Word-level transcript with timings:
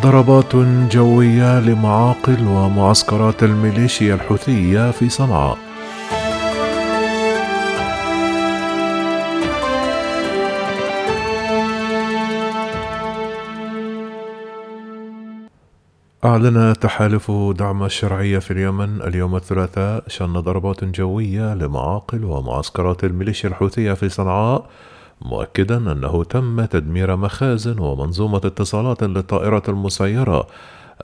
ضربات 0.00 0.56
جوية 0.92 1.60
لمعاقل 1.60 2.46
ومعسكرات 2.46 3.42
الميليشيا 3.42 4.14
الحوثية 4.14 4.90
في 4.90 5.08
صنعاء. 5.08 5.58
أعلن 16.24 16.74
تحالف 16.80 17.30
دعم 17.30 17.84
الشرعية 17.84 18.38
في 18.38 18.50
اليمن 18.50 19.02
اليوم 19.02 19.36
الثلاثاء 19.36 20.04
شن 20.08 20.32
ضربات 20.32 20.84
جوية 20.84 21.54
لمعاقل 21.54 22.24
ومعسكرات 22.24 23.04
الميليشيا 23.04 23.48
الحوثية 23.48 23.92
في 23.92 24.08
صنعاء. 24.08 24.66
مؤكدا 25.24 25.92
أنه 25.92 26.24
تم 26.24 26.64
تدمير 26.64 27.16
مخازن 27.16 27.78
ومنظومة 27.78 28.36
اتصالات 28.36 29.02
للطائرة 29.02 29.62
المسيرة 29.68 30.46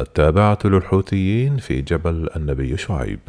التابعة 0.00 0.58
للحوثيين 0.64 1.56
في 1.56 1.82
جبل 1.82 2.28
النبي 2.36 2.76
شعيب. 2.76 3.20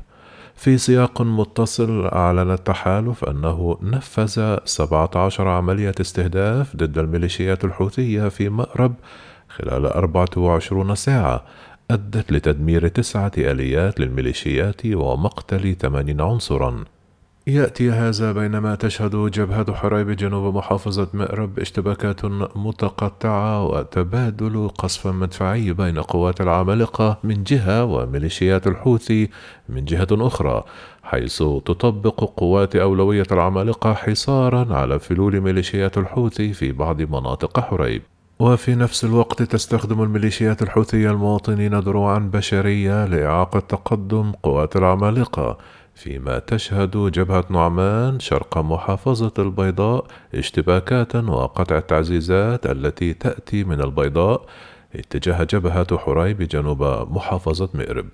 في 0.56 0.78
سياق 0.78 1.22
متصل 1.22 2.06
أعلن 2.06 2.52
التحالف 2.52 3.26
أنه 3.26 3.78
نفذ 3.82 4.58
17 4.66 5.48
عملية 5.48 5.96
استهداف 6.02 6.76
ضد 6.76 6.98
الميليشيات 6.98 7.66
الحوثية 7.66 8.28
في 8.28 8.50
مأرب 8.50 8.94
خلال 9.50 9.86
24 9.86 10.96
ساعة 10.96 11.44
أدت 11.92 12.32
لتدمير 12.32 12.88
تسعة 12.88 13.32
آليات 13.38 14.00
للميليشيات 14.00 14.86
ومقتل 14.86 15.76
80 15.76 16.22
عنصرًا. 16.22 16.84
يأتي 17.48 17.92
هذا 17.92 18.32
بينما 18.32 18.76
تشهد 18.76 19.32
جبهة 19.32 19.74
حريب 19.74 20.12
جنوب 20.12 20.56
محافظة 20.56 21.08
مأرب 21.14 21.60
اشتباكات 21.60 22.26
متقطعة 22.56 23.66
وتبادل 23.66 24.70
قصف 24.78 25.08
مدفعي 25.08 25.74
بين 25.74 26.00
قوات 26.00 26.42
العمالقة 26.42 27.18
من 27.24 27.44
جهة 27.44 27.84
وميليشيات 27.84 28.68
الحوثي 28.68 29.30
من 29.70 29.86
جهة 29.86 30.08
أخرى 30.12 30.64
حيث 31.04 31.38
تطبق 31.38 32.24
قوات 32.40 32.76
أولوية 32.76 33.28
العمالقة 33.32 33.94
حصارا 33.94 34.76
على 34.76 35.00
فلول 35.00 35.42
ميليشيات 35.42 35.98
الحوثي 35.98 36.54
في 36.54 36.72
بعض 36.72 37.02
مناطق 37.02 37.60
حريب. 37.60 38.02
وفي 38.40 38.76
نفس 38.76 39.06
الوقت 39.06 39.42
تستخدم 39.44 40.04
الميليشيات 40.04 40.62
الحوثية 40.62 41.12
المواطنين 41.12 41.80
دروعا 41.80 42.20
بشرية 42.20 43.06
لإعاقة 43.06 43.60
تقدم 43.60 44.32
قوات 44.44 44.76
العمالقة 44.76 45.58
فيما 45.98 46.40
تشهد 46.40 47.12
جبهة 47.12 47.46
نعمان 47.50 48.20
شرق 48.20 48.58
محافظة 48.58 49.32
البيضاء 49.40 50.06
اشتباكات 50.36 51.16
وقطع 51.16 51.78
التعزيزات 51.78 52.66
التي 52.66 53.14
تأتي 53.14 53.64
من 53.64 53.82
البيضاء 53.82 54.46
اتجاه 54.96 55.44
جبهة 55.44 55.98
حريب 55.98 56.42
جنوب 56.44 56.84
محافظة 57.12 57.70
مئرب. 57.74 58.06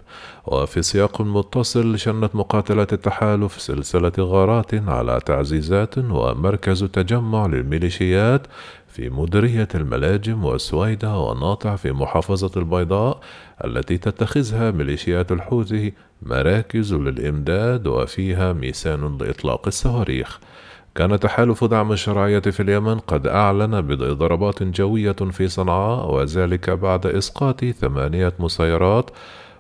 وفي 0.46 0.82
سياق 0.82 1.22
متصل 1.22 2.00
شنت 2.00 2.36
مقاتلات 2.36 2.94
التحالف 2.94 3.62
سلسلة 3.62 4.12
غارات 4.20 4.74
على 4.74 5.20
تعزيزات 5.26 5.98
ومركز 5.98 6.84
تجمع 6.84 7.46
للميليشيات 7.46 8.48
في 8.94 9.10
مديرية 9.10 9.68
الملاجم 9.76 10.46
والسويدة 10.46 11.18
وناطع 11.18 11.76
في 11.76 11.92
محافظة 11.92 12.52
البيضاء 12.58 13.20
التي 13.66 13.98
تتخذها 13.98 14.72
ميليشيات 14.72 15.32
الحوثي 15.32 15.94
مراكز 16.22 16.94
للإمداد 16.94 17.88
وفيها 17.88 18.54
ميسان 18.54 19.18
لإطلاق 19.18 19.68
الصواريخ. 19.68 20.40
كان 20.96 21.20
تحالف 21.20 21.64
دعم 21.64 21.92
الشرعية 21.92 22.40
في 22.40 22.60
اليمن 22.60 23.00
قد 23.00 23.28
أعلن 23.28 23.82
بدء 23.82 24.14
ضربات 24.14 24.64
جوية 24.64 25.12
في 25.12 25.48
صنعاء 25.48 26.12
وذلك 26.12 26.70
بعد 26.70 27.06
إسقاط 27.06 27.66
ثمانية 27.66 28.34
مسيرات 28.40 29.10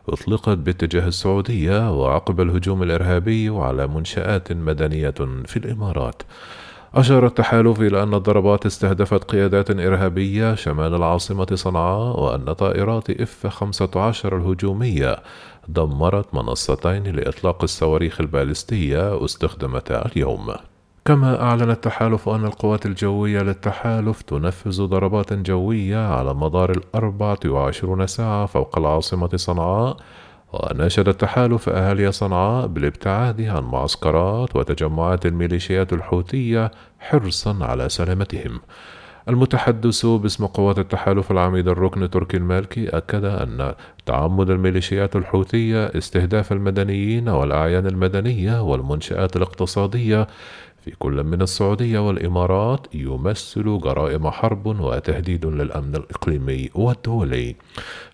أطلقت 0.09 0.57
باتجاه 0.57 1.07
السعودية 1.07 1.91
وعقب 2.01 2.41
الهجوم 2.41 2.83
الإرهابي 2.83 3.49
على 3.49 3.87
منشآت 3.87 4.51
مدنية 4.51 5.15
في 5.45 5.57
الإمارات. 5.57 6.21
أشار 6.95 7.25
التحالف 7.25 7.81
إلى 7.81 8.03
أن 8.03 8.13
الضربات 8.13 8.65
استهدفت 8.65 9.23
قيادات 9.23 9.71
إرهابية 9.71 10.55
شمال 10.55 10.95
العاصمة 10.95 11.47
صنعاء 11.53 12.19
وأن 12.19 12.53
طائرات 12.53 13.09
إف 13.09 13.47
15 13.47 14.37
الهجومية 14.37 15.15
دمرت 15.67 16.33
منصتين 16.35 17.03
لإطلاق 17.03 17.63
الصواريخ 17.63 18.21
البالستية 18.21 19.25
استخدمتا 19.25 20.05
اليوم. 20.05 20.53
كما 21.05 21.41
أعلن 21.41 21.69
التحالف 21.71 22.29
أن 22.29 22.45
القوات 22.45 22.85
الجوية 22.85 23.41
للتحالف 23.41 24.21
تنفذ 24.21 24.85
ضربات 24.85 25.33
جوية 25.33 26.07
على 26.07 26.33
مدار 26.33 26.71
الأربعة 26.71 27.39
وعشرون 27.45 28.07
ساعة 28.07 28.45
فوق 28.45 28.77
العاصمة 28.77 29.29
صنعاء 29.35 29.97
وناشد 30.53 31.07
التحالف 31.07 31.69
أهالي 31.69 32.11
صنعاء 32.11 32.67
بالابتعاد 32.67 33.41
عن 33.41 33.63
معسكرات 33.63 34.55
وتجمعات 34.55 35.25
الميليشيات 35.25 35.93
الحوثية 35.93 36.71
حرصا 36.99 37.57
على 37.61 37.89
سلامتهم. 37.89 38.59
المتحدث 39.29 40.05
باسم 40.05 40.45
قوات 40.45 40.79
التحالف 40.79 41.31
العميد 41.31 41.67
الركن 41.67 42.09
تركي 42.09 42.37
المالكي 42.37 42.89
أكد 42.89 43.25
أن 43.25 43.73
تعمد 44.05 44.49
الميليشيات 44.49 45.15
الحوثية 45.15 45.85
استهداف 45.85 46.51
المدنيين 46.51 47.29
والأعيان 47.29 47.87
المدنية 47.87 48.61
والمنشآت 48.61 49.35
الاقتصادية 49.35 50.27
في 50.85 50.91
كل 50.91 51.23
من 51.23 51.41
السعودية 51.41 51.99
والإمارات 51.99 52.87
يمثل 52.93 53.79
جرائم 53.83 54.29
حرب 54.29 54.65
وتهديد 54.65 55.45
للأمن 55.45 55.95
الإقليمي 55.95 56.69
والدولي. 56.75 57.55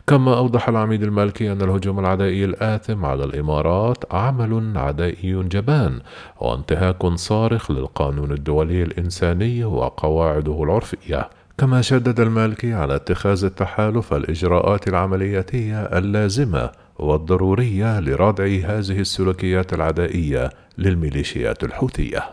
كما 0.07 0.37
أوضح 0.37 0.69
العميد 0.69 1.03
المالكي 1.03 1.51
أن 1.51 1.61
الهجوم 1.61 1.99
العدائي 1.99 2.45
الآثم 2.45 3.05
على 3.05 3.23
الإمارات 3.23 4.13
عمل 4.13 4.77
عدائي 4.77 5.43
جبان 5.43 5.99
وانتهاك 6.41 7.05
صارخ 7.05 7.71
للقانون 7.71 8.31
الدولي 8.31 8.83
الإنساني 8.83 9.65
وقواعده 9.65 10.63
العرفية. 10.63 11.29
كما 11.57 11.81
شدد 11.81 12.19
المالكي 12.19 12.73
على 12.73 12.95
اتخاذ 12.95 13.45
التحالف 13.45 14.13
الإجراءات 14.13 14.87
العملياتية 14.87 15.81
اللازمة 15.81 16.69
والضرورية 16.99 17.99
لردع 17.99 18.45
هذه 18.45 18.99
السلوكيات 18.99 19.73
العدائية 19.73 20.49
للميليشيات 20.77 21.63
الحوثية. 21.63 22.29